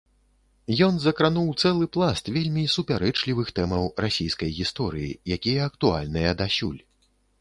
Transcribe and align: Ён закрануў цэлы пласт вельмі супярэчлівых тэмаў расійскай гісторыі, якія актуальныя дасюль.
Ён 0.85 0.95
закрануў 1.01 1.49
цэлы 1.65 1.85
пласт 1.97 2.31
вельмі 2.37 2.63
супярэчлівых 2.75 3.53
тэмаў 3.59 3.83
расійскай 4.07 4.49
гісторыі, 4.61 5.15
якія 5.37 5.59
актуальныя 5.73 6.31
дасюль. 6.41 6.81